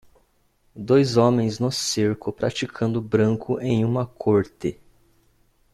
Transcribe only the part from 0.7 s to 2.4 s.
Dois homens no cerco